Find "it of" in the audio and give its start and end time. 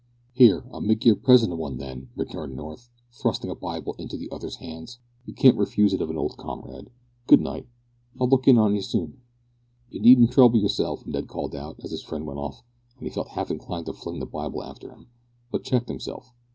5.93-6.09